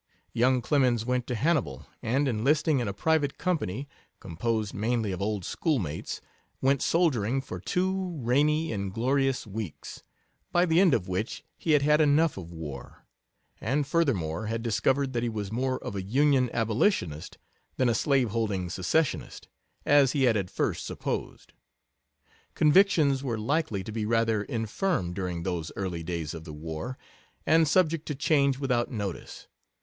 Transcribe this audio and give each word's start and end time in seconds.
Young 0.33 0.61
Clemens 0.63 1.05
went 1.05 1.27
to 1.27 1.35
Hannibal, 1.35 1.85
and 2.01 2.27
enlisting 2.27 2.79
in 2.79 2.87
a 2.87 2.91
private 2.91 3.37
company, 3.37 3.87
composed 4.19 4.73
mainly 4.73 5.11
of 5.11 5.21
old 5.21 5.45
schoolmates, 5.45 6.21
went 6.59 6.81
soldiering 6.81 7.39
for 7.39 7.59
two 7.59 8.17
rainy, 8.17 8.71
inglorious 8.71 9.45
weeks, 9.45 10.01
by 10.51 10.65
the 10.65 10.79
end 10.81 10.95
of 10.95 11.07
which 11.07 11.43
he 11.55 11.73
had 11.73 11.83
had 11.83 12.01
enough 12.01 12.35
of 12.35 12.51
war, 12.51 13.05
and 13.61 13.85
furthermore 13.85 14.47
had 14.47 14.63
discovered 14.63 15.13
that 15.13 15.21
he 15.21 15.29
was 15.29 15.51
more 15.51 15.77
of 15.83 15.95
a 15.95 16.01
Union 16.01 16.49
abolitionist 16.51 17.37
than 17.77 17.87
a 17.87 17.93
slave 17.93 18.31
holding 18.31 18.71
secessionist, 18.71 19.49
as 19.85 20.13
he 20.13 20.23
had 20.23 20.35
at 20.35 20.49
first 20.49 20.83
supposed. 20.83 21.53
Convictions 22.55 23.23
were 23.23 23.37
likely 23.37 23.83
to 23.83 23.91
be 23.91 24.07
rather 24.07 24.41
infirm 24.45 25.13
during 25.13 25.43
those 25.43 25.71
early 25.75 26.01
days 26.01 26.33
of 26.33 26.43
the 26.43 26.53
war, 26.53 26.97
and 27.45 27.67
subject 27.67 28.07
to 28.07 28.15
change 28.15 28.57
without 28.57 28.89
notice. 28.89 29.47